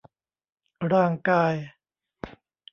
[0.93, 1.53] ร่างกาย